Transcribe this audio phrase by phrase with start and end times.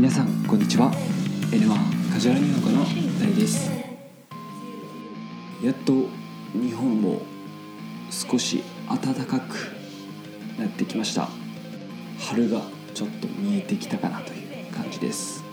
[0.00, 0.90] 皆さんこんにちは。
[1.50, 2.86] N1 カジュアル日本語の
[3.20, 3.70] 大です。
[5.62, 5.92] やっと
[6.54, 7.20] 日本も
[8.08, 9.56] 少し暖かく
[10.58, 11.28] なってきました。
[12.18, 12.62] 春が
[12.94, 15.44] ちょっと見えてきたかなという感じです。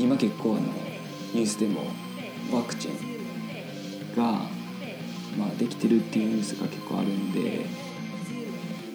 [0.00, 0.62] 今結構あの
[1.32, 1.82] ニュースでも
[2.52, 4.32] ワクチンが、
[5.38, 7.66] まあ、できてるっていうニュースが結構あるんで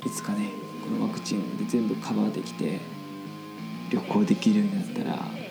[0.05, 0.49] いつかね
[0.83, 2.81] このワクチンで全部カバーできて
[3.93, 5.47] 旅行できるようになったらめ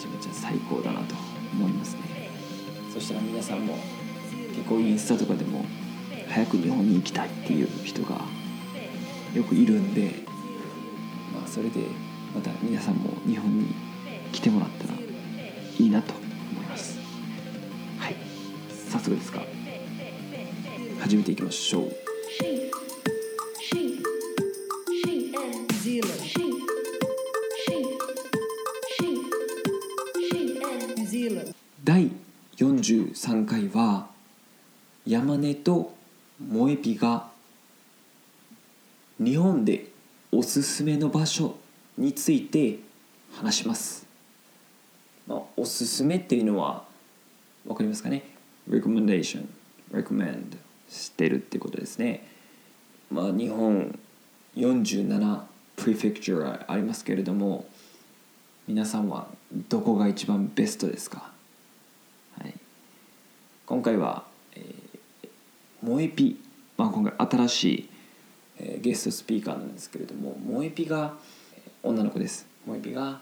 [0.00, 1.16] ちゃめちゃ最高だなと
[1.52, 2.02] 思いますね。
[2.94, 3.74] そしたら皆さんも
[4.54, 5.64] 結構インスタとかでも
[6.28, 8.20] 早く日本に行きたいっていう人が
[9.34, 10.12] よくいるんで
[11.34, 11.80] まあそれで
[12.32, 13.74] また皆さんも日本に
[14.32, 16.96] 来てもらったらいいなと思います。
[17.98, 18.14] はい。
[18.88, 19.42] 早速ですが
[21.00, 22.05] 始めていきましょう。
[35.26, 35.92] 山根と
[36.38, 37.26] 萌えピが
[39.18, 39.90] 日本で
[40.30, 41.56] おすすめの場所
[41.98, 42.78] について
[43.32, 44.06] 話します、
[45.26, 46.84] まあ、おすすめっていうのは
[47.66, 48.22] わかりますかね
[48.70, 49.48] ？recommendation
[49.92, 52.24] recommend してるってことですね。
[53.10, 53.98] まあ日本
[54.56, 55.40] 47
[55.74, 57.66] プレフェクチュアありますけれども
[58.68, 59.26] 皆さんは
[59.68, 61.32] どこが一番ベストですか？
[62.40, 62.54] はい、
[63.66, 64.24] 今回は、
[65.82, 66.40] 萌えピ、
[66.76, 67.88] まあ、今回新しい、
[68.58, 71.14] えーゲストスピーカーなんですけれども萌えピが
[71.82, 72.46] 女の子です。
[72.64, 73.20] 萌えピが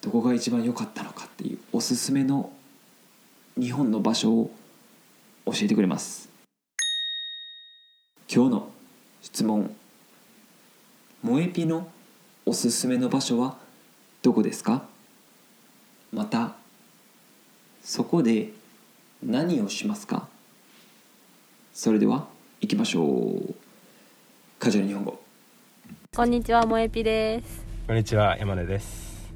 [0.00, 2.50] どこが一番良かったのかっていうおすすめの
[3.56, 4.50] 日本の場所を
[5.46, 6.28] 教えてくれます。
[8.32, 8.68] 今日の
[9.20, 9.74] 質問。
[11.22, 11.86] 萌えピの
[12.44, 13.56] おすすめの場所は
[14.22, 14.82] どこですか？
[16.12, 16.56] また
[17.84, 18.50] そこで
[19.22, 20.28] 何をしますか？
[21.72, 22.26] それでは
[22.60, 23.54] 行きましょう。
[24.58, 25.18] カジュアル日本語。
[26.14, 27.64] こんにちは、もえぴです。
[27.86, 29.32] こんにちは山根です。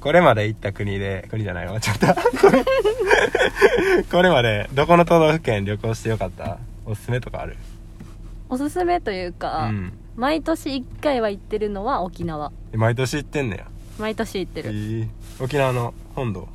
[0.00, 1.80] これまで行った国で国じゃないわ。
[1.80, 2.06] ちょっと。
[4.10, 6.58] これまでどこの都道府県旅行してよかった？
[6.86, 7.56] おすすめとかある？
[8.48, 9.92] おすすめというか、うん。
[10.16, 12.52] 毎年1回は行ってるのは沖縄。
[12.72, 13.66] え毎年行ってんねや？
[13.98, 14.70] 毎年行ってえる。
[14.70, 15.08] ー
[15.40, 16.48] 沖縄の本土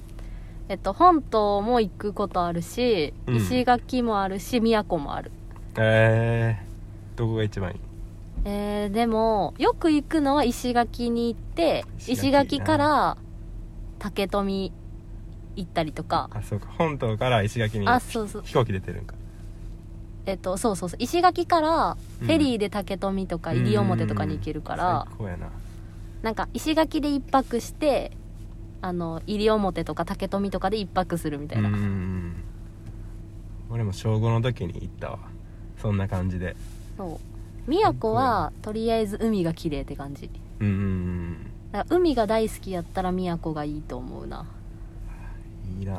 [0.67, 3.35] えっと、本島も行くことあるし、うん。
[3.35, 5.31] 石垣もあるし、宮古もある。
[5.77, 7.79] えー、どこが一番いい？
[8.45, 12.61] えー、でも、よく行くのは石垣に行って、石垣。
[12.61, 13.17] から
[13.99, 14.71] 竹富
[15.55, 16.67] 行ったりとか、あそうか。
[16.77, 18.41] 本島から石垣にあ、そうそう。
[18.43, 19.15] 飛行機出てるんか。
[20.25, 20.97] えっと、そうそうそう。
[20.99, 25.49] 石垣からフェリーで竹富とかうん西表とかに行けるから、最高やな。
[26.23, 28.11] なんか石垣で一泊して
[28.85, 32.35] あの西表とか竹富とかで一泊するみたいな、うん
[33.72, 35.19] 俺も小5の時に行ったわ。
[35.81, 36.56] そんな感じで。
[36.96, 37.19] そ
[37.68, 37.69] う。
[37.69, 40.29] 宮古はとりあえず海が綺麗って感じ。
[40.59, 41.38] うんうんうん。
[41.72, 44.46] だから海が大好きやったら宮古がいいと思うな。
[45.79, 45.96] いいな。
[45.96, 45.97] う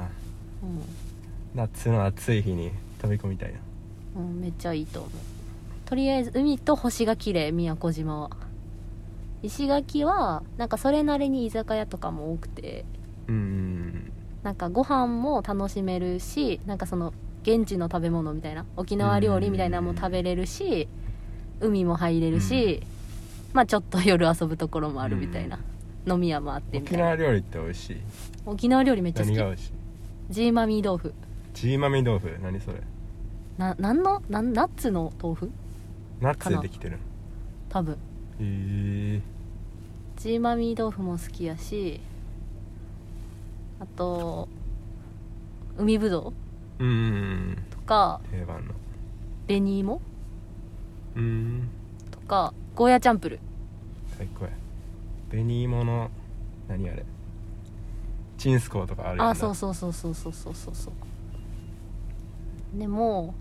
[1.56, 2.70] 夏の暑い日に
[3.02, 3.52] 飛び込みたい
[4.14, 4.22] な。
[4.22, 5.10] ん、うん、めっちゃいいと思う。
[5.86, 8.30] とりあえず海と星が綺麗宮古島は
[9.42, 12.84] 石垣はなんかそれなりに居酒屋とかも多くて
[13.28, 20.88] うんうんなんかご飯も楽しめるしなんかその現地の食べ物みたいな沖縄料理みたいなのも食べれるし
[21.58, 22.82] 海も入れるし、
[23.54, 25.58] まあちょっと夜遊ぶところもあるみたいな、
[26.06, 27.12] 飲み屋もあってみたいな。
[27.12, 27.96] 沖縄料理って美味しい？
[28.44, 29.32] 沖縄料理めっちゃ好き。
[29.32, 29.72] 何が美味しい？
[30.28, 31.14] ジーマミー豆腐。
[31.54, 32.38] ジーマミ豆腐？
[32.42, 32.82] 何それ？
[33.56, 34.22] ななんの？
[34.28, 35.50] なんナッツの豆腐？
[36.20, 37.02] ナッツでできてるの？
[37.70, 37.94] 多分。
[37.94, 37.96] へ
[38.40, 39.20] え
[40.16, 42.00] ジーマミー豆腐も好きやし
[43.80, 44.48] あと
[45.78, 46.32] 海ぶど
[46.78, 47.08] ううんうんう
[47.52, 47.58] ん。
[47.70, 48.74] とか定番の。
[49.46, 50.00] 紅芋
[51.14, 51.68] うん。
[52.10, 53.38] とかゴーヤチャンプル。
[54.18, 54.50] 最高や。
[55.30, 56.10] 紅芋の
[56.68, 57.04] 何あれ？
[58.38, 62.78] チンスコーとかあるあそうそうそうそうそうそうそうそう。
[62.78, 63.34] でも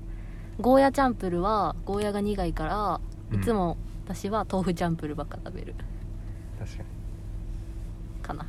[0.60, 3.02] ゴーヤチャンプルはゴーヤが苦いから
[3.32, 5.74] うんいつも私は豆腐チャンプルばっか食べる。
[6.60, 6.90] 確かに。
[8.22, 8.46] かな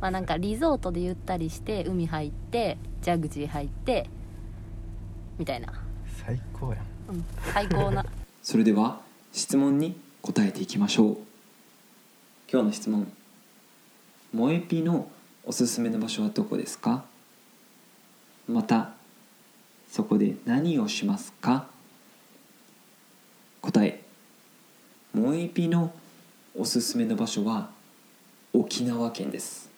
[0.00, 4.08] まあなんかリゾートでゆったりして海入ってジャグジー入って
[5.38, 5.72] みたいな、
[6.24, 7.14] 最高やん。
[7.14, 8.04] うん、最高な。
[8.42, 9.00] それでは
[9.32, 11.16] 質問に答えていきましょう。
[12.50, 13.10] 今日の質問。
[14.32, 15.10] 萌えピの
[15.44, 17.04] おすすめの場所はどこですか？
[18.48, 18.92] また
[19.88, 21.68] そこで何をしますか？
[25.32, 25.92] 答え萌えピの
[26.54, 27.70] おすすめの場所は
[28.52, 29.70] 沖縄県です。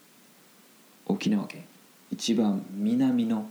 [1.07, 1.65] 沖縄県。
[2.11, 3.47] 一番南の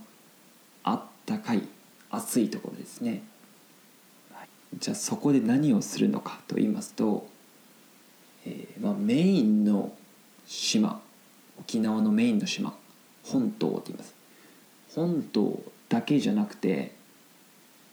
[0.82, 1.62] あったかい
[2.10, 3.22] 暑いところですね、
[4.32, 4.48] はい。
[4.78, 7.26] じゃあそこで何をするのかと言いますと、
[8.44, 9.92] えーまあ、メインの
[10.46, 11.00] 島
[11.58, 12.74] 沖縄のメインの島
[13.24, 14.14] 本島って言います。
[14.94, 16.94] 本島だけじゃなくて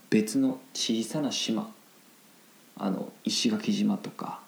[0.10, 1.72] 別の小さな島
[2.84, 4.40] あの石垣島とか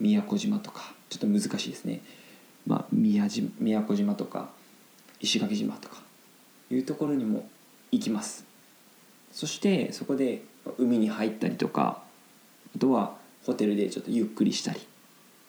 [0.00, 2.00] 宮古島とかちょっと難しいですね、
[2.66, 4.48] まあ、宮島宮古島とか
[5.20, 5.96] 石垣島とか
[6.70, 7.46] いうところにも
[7.90, 8.46] 行きます。
[9.32, 10.42] そしてそこで
[10.78, 12.02] 海に入ったりとか
[12.74, 14.80] あとはホテルでちょっとゆっくりしたり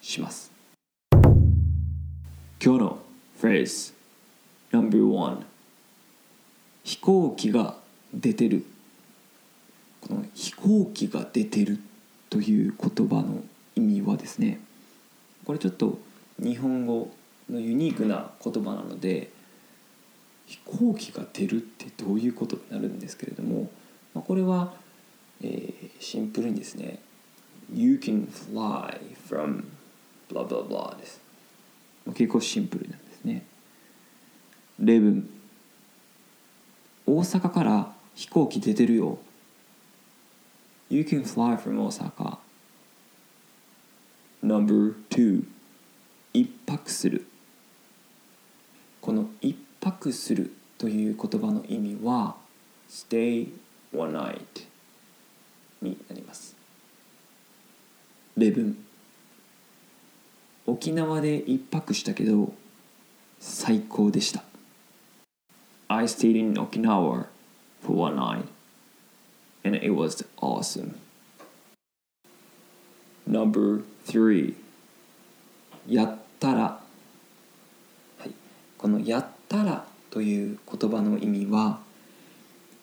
[0.02, 0.52] します。
[2.62, 2.98] 今日の
[3.40, 3.94] フレーズ
[4.74, 5.38] No.1
[6.84, 7.78] 飛行機が
[8.14, 8.66] 出てる。
[10.02, 11.80] この飛行機が出てる。
[12.34, 13.44] という言葉の
[13.76, 14.60] 意味はですね
[15.46, 16.00] これちょっと
[16.40, 17.12] 日本語
[17.48, 19.30] のユニークな言葉なので
[20.48, 23.70] 飛行機が出るってどういうことになるんですけれども、
[24.16, 24.74] まあ、これは、
[25.44, 26.98] えーシンプルにですね
[27.72, 29.00] 「You can fly
[29.30, 29.66] from
[30.28, 31.22] blah blah blah」です、
[32.04, 33.46] まあ結構シンプルなんですね。
[34.80, 35.30] 例文。
[37.06, 39.20] 大阪から飛行機出てるよ。
[40.94, 42.38] You can fly from 大阪
[44.44, 45.46] Number two
[46.34, 47.26] 一泊する
[49.02, 52.36] この一泊するという言葉の意味は
[52.88, 53.48] stay
[53.92, 54.68] one night
[55.82, 56.56] になります
[58.38, 58.78] 例文
[60.68, 62.54] 沖縄で一泊したけど
[63.40, 64.44] 最高でした
[65.88, 67.26] I stayed in Okinawa
[67.82, 68.53] for one night
[69.64, 70.96] and it was awesome.
[73.26, 74.56] Number three.
[75.88, 76.80] やったら、は
[78.26, 78.32] い、
[78.78, 81.80] このやったらという言葉の意味は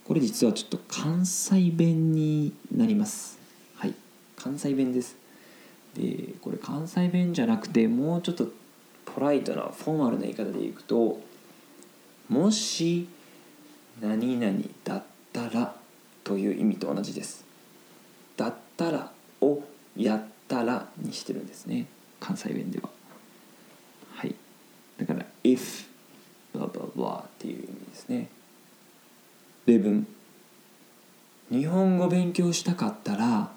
[0.04, 3.38] これ実はちょっと関西弁になります。
[3.76, 3.94] はい。
[4.36, 5.16] 関西弁です。
[5.94, 8.48] でこれ関西弁じゃなくてもうちょっと
[9.04, 11.20] ポライトなフォーマルな言い方でいくと
[12.28, 13.08] もし
[14.00, 15.74] 何々だったら
[16.30, 17.44] という意味と同じです。
[18.36, 19.10] だったら
[19.40, 19.64] を
[19.96, 21.86] やったらにしてるんですね。
[22.20, 22.88] 関西弁では。
[24.14, 24.34] はい。
[24.96, 25.88] だから if
[26.54, 28.28] blah blah blah っていう意味ですね。
[29.66, 30.06] 例文。
[31.50, 33.50] 日本語勉強したかったら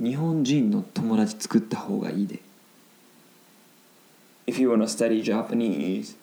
[0.00, 2.40] 日本人の友達作った方がいいで。
[4.46, 6.16] If you wanna study Japanese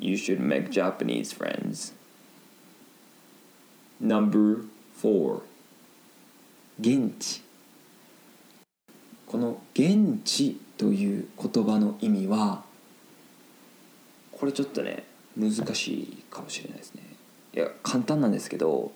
[0.00, 1.92] you should make Japanese friends.
[4.02, 4.64] Number
[5.00, 5.40] 4
[6.80, 7.42] 現地。
[9.26, 12.64] この現地という言葉の意味は
[14.32, 15.04] これちょっとね
[15.38, 17.02] 難しいかもしれないですね。
[17.54, 18.90] いや簡単なんですけど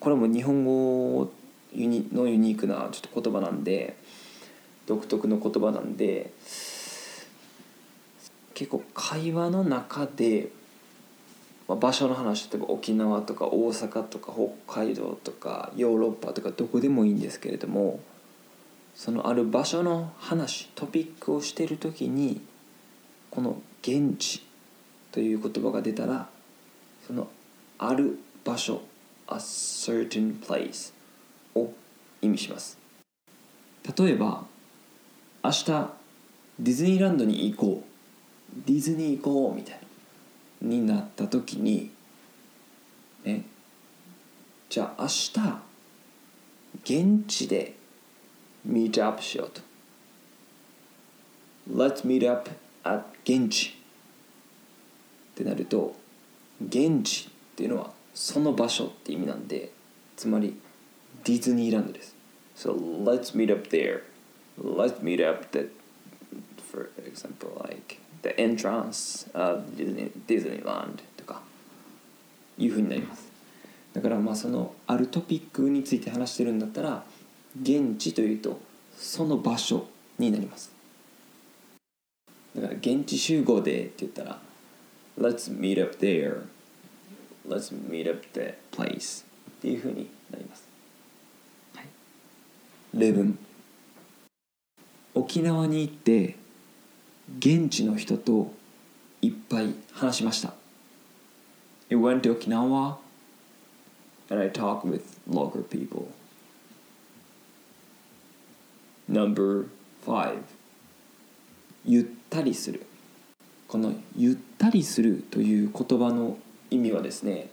[0.00, 1.30] これも日本語
[1.74, 3.96] ユニのユニークなちょっと言葉なんで
[4.86, 6.32] 独特の言葉なんで
[8.54, 10.48] 結構会話の中で
[11.68, 14.32] まあ、場所の話例えば沖縄とか大阪とか
[14.66, 18.00] 北海道とかヨーロッパとかどこでもいいんですけれども
[18.94, 22.40] そのある場所の話トピックをしている時に
[23.30, 24.42] この「現地」
[25.12, 26.28] という言葉が出たら
[27.06, 27.28] その
[27.78, 28.80] ある場所
[29.28, 30.92] a certain place
[31.54, 31.72] を
[32.22, 32.78] 意味します。
[33.98, 34.46] 例えば
[35.44, 35.66] 明日
[36.58, 37.96] ディズニーランドに行こう。
[38.66, 39.85] ディズニー行こうみたいな。
[40.60, 41.90] になった時に
[43.24, 43.44] ね
[44.68, 45.66] じゃあ明日
[46.82, 47.74] 現地で
[48.68, 49.60] meet up しようと
[51.70, 52.50] Let's meet up
[52.84, 53.72] at 現地っ
[55.36, 55.96] てなると
[56.64, 59.70] 現地っていうのはその場所って意味なんで
[60.16, 60.58] つまり
[61.24, 62.14] ディズニーランドです
[62.56, 64.02] So let's meet up there
[64.58, 65.68] Let's meet up the
[66.72, 71.40] for example like the entrance of Disney, Disneyland とか
[72.58, 73.30] いうふうになります。
[73.92, 77.04] だからまあそのあるトピックについて話してるんだったら
[77.62, 78.60] 現地というと
[78.98, 79.86] その場所
[80.18, 80.72] になります。
[82.54, 84.38] だから現地集合でって言ったら
[85.18, 86.42] Let's meet up there.
[87.48, 89.24] Let's meet up the place.
[89.58, 90.68] っていうふうになります、
[91.74, 91.86] はい、
[92.92, 93.38] 例文。
[95.14, 96.36] 沖縄に行って
[97.38, 98.52] 現地の人と
[99.20, 100.54] いっぱい話しました。
[101.90, 102.96] I went to Okinawa
[104.30, 106.08] and I talked with local people.
[109.08, 110.42] No.5
[111.84, 112.86] ゆったりする。
[113.68, 116.38] この「ゆったりする」という言葉の
[116.70, 117.50] 意味はですね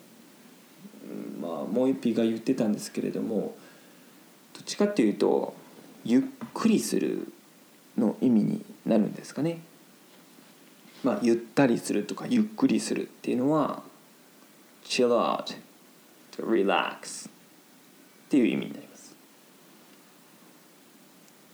[1.42, 3.56] まあもう一匹が言ってたんですけれども
[4.53, 5.56] どっちかっていうと
[6.06, 6.22] ゆっ
[6.53, 7.32] くりする
[7.98, 9.62] の意味になるんですかね。
[11.04, 13.84] まあ、ゆったりするとかゆっくりするっていうのは
[14.86, 15.56] chill out
[16.32, 17.32] to relax っ
[18.30, 19.16] ていう意味になります。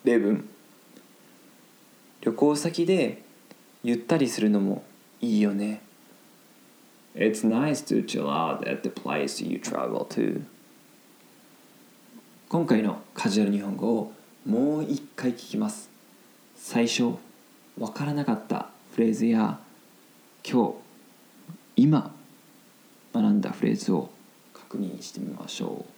[0.04, 0.48] 例文
[2.22, 3.22] 旅行先で
[3.84, 4.84] ゆったりするのも
[5.22, 5.82] いいよね。
[7.16, 10.44] It's nice to chill out at the place you travel to.
[12.50, 14.14] 今回のカジュアル日本語を
[14.46, 15.89] もう一回聞きます。
[16.62, 17.14] 最初、
[17.80, 19.58] わからなかったフレーズや
[20.50, 20.74] 今日、
[21.78, 22.12] 今
[23.14, 24.10] 学んだフレーズを
[24.54, 25.92] 確認してみましょう。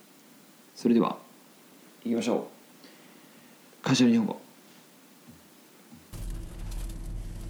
[0.76, 1.18] それでは、
[2.06, 2.48] いきましょ
[3.86, 3.90] う。
[3.94, 4.40] 日本語。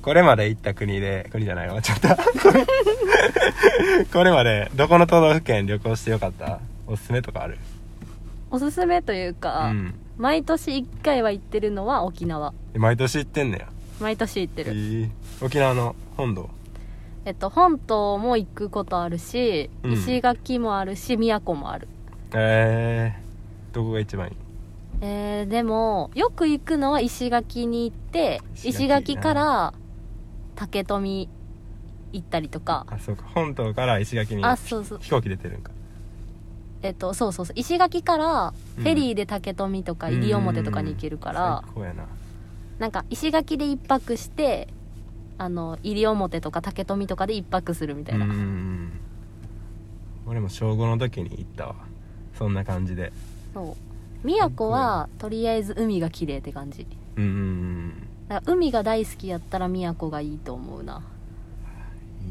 [0.01, 2.07] これまで行った国で国じゃないわちょっと
[4.11, 6.59] これまでどこの都道府県旅行してよかった？
[6.87, 7.59] おすすめとかある？
[8.49, 12.53] おすすめというか、うん毎年1回は行ってるのは沖縄。
[12.75, 13.67] 毎年行ってんねや？
[13.99, 15.09] 毎年行ってえる、ー
[15.43, 16.47] 沖縄の本土
[17.25, 19.93] えっと本島も行くことあるし、うん。
[19.93, 21.87] 石垣もあるし宮古もある。
[22.35, 24.33] えー、どこが一番いい？
[25.01, 29.73] えー、でもよく行くのは石垣に行って石垣石垣から
[30.53, 31.29] 竹富
[32.13, 32.85] 行ったりとか。
[32.91, 33.23] あそうか。
[33.33, 34.99] 本島から石垣にあそうそう。
[35.01, 35.71] 飛行機出てるんか
[36.81, 37.53] えっとそうそうそう。
[37.55, 38.83] 石垣からうん。
[38.83, 42.05] フェリーで竹富とか西表とかに行けるから、最高やな。
[42.79, 44.67] なんか石垣で一泊して
[45.37, 48.91] あの西表とか竹富とかで一泊するみたいな、うん
[50.27, 51.75] 俺も小5の時に行ったわ。
[52.37, 53.11] そんな感じで。
[53.53, 53.75] そ
[54.23, 54.27] う。
[54.27, 56.85] 宮古はとりあえず海が綺麗って感じ。
[57.17, 57.93] うんうんうん。
[58.29, 61.01] だから海が大好きやったら宮古がいいと思うな。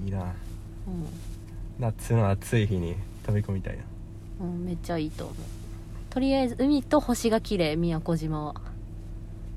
[0.05, 0.23] いいな。
[0.23, 0.25] う
[1.79, 2.95] 夏の暑い日に
[3.27, 3.87] 飛び込みたいな、ん、
[4.41, 5.37] うん、めっちゃいいと思う。
[6.11, 8.55] とりあえず海と星が綺麗宮古島は。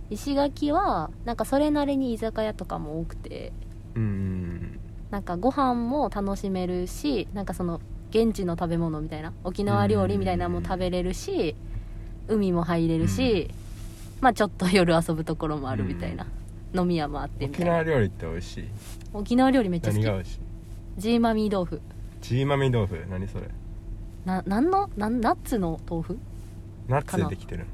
[0.09, 3.51] 石垣はなんかそれなりに居酒屋とかも多くて。
[3.95, 4.79] うんうん
[5.11, 11.55] なんかご飯も楽しめるしなんかその現地の食べ物みたいな沖縄料理みたいなのも食べれるし
[12.27, 13.51] 海も入れるし、
[14.21, 16.25] まあちょっと夜遊ぶところもあるみたいな、
[16.73, 17.79] 飲み屋もあってみたいな。
[17.79, 18.63] 沖縄料理って美味しい？
[19.13, 20.01] 沖縄料理めっちゃ好き。
[20.01, 20.39] 何が美味しい
[20.97, 21.81] ジーマミー豆腐。
[22.21, 23.05] ジーマミ豆腐？
[23.07, 23.49] 何それ？
[24.25, 26.19] ななんのなんナッツの豆腐？
[26.87, 27.61] ナッツでできてる。
[27.63, 27.65] の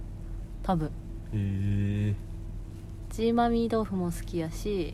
[0.64, 0.88] 多分。
[0.88, 0.92] へ
[1.34, 2.16] え。
[3.12, 4.94] ジーマミー豆腐も好きやし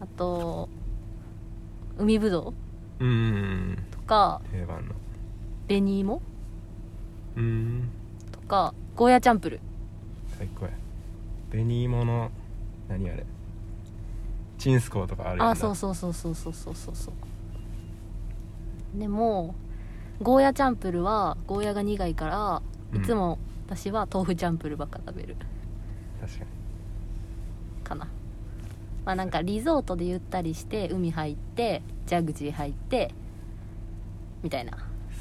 [0.00, 0.68] あと
[1.98, 2.54] 海ぶど
[3.00, 3.04] う？
[3.04, 4.94] うんとか定番の。
[5.68, 6.22] 紅芋？
[7.36, 7.90] うん。
[8.32, 9.60] とかゴーヤチャンプル。
[10.38, 10.72] 最高や。
[11.50, 12.30] 紅芋の
[12.88, 13.26] 何あれ？
[14.58, 15.50] チンスコーとかあるやんな。
[15.50, 18.98] あそうそうそうそうそうそうそうそう。
[18.98, 19.54] でも
[20.22, 23.02] ゴーヤチャンプルはゴーヤが苦いからうん。
[23.02, 25.36] いつも私は豆腐チャンプルばっか食べる。
[26.20, 26.46] 確かに
[27.84, 28.08] かな。
[29.04, 33.12] まあなんかリゾートでゆったりして海入ってジャグジー入って
[34.42, 34.78] みたいな。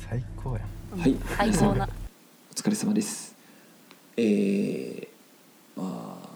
[0.07, 0.61] 最高や
[0.95, 0.99] ん。
[0.99, 1.15] はい。
[1.37, 1.89] 最高な。
[2.51, 3.35] お疲れ様です。
[4.17, 5.07] えー
[5.75, 6.27] まあ、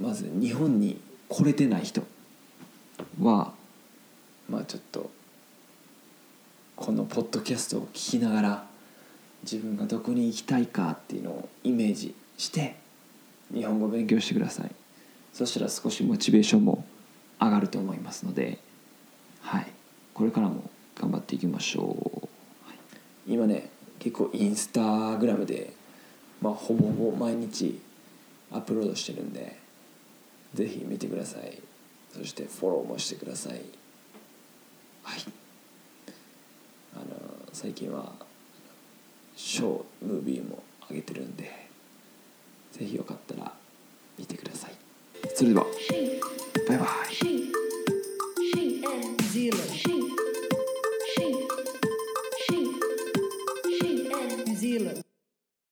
[0.00, 2.02] まず日本に来れてない人
[3.20, 3.52] は、
[4.48, 5.10] まあちょっと
[6.78, 8.66] このポッドキャストを聞きながら
[9.42, 12.76] 自分がどこに行きたいかっていうのをイメージして
[13.52, 14.70] 日本語を勉強してください。
[15.32, 16.84] そしたら少しモチベーションも
[17.40, 18.58] 上がると思いますので、
[19.40, 19.66] はい、
[20.14, 22.68] これからも頑張っていきましょう。
[22.68, 22.78] はい。
[23.26, 25.72] 今ね結構インスタグラムで、
[26.40, 27.80] まあ、ほぼほぼ毎日
[28.52, 29.56] アップロードしてるんで
[30.54, 31.60] ぜひ見てください。
[32.12, 33.60] そしてフォローもしてください。
[35.02, 35.37] はい。
[37.60, 38.12] 最近は
[39.34, 41.50] ショームービーも上げてるんで
[42.70, 43.52] ぜひよかったら
[44.16, 44.74] 見てください。
[45.34, 45.66] それでは。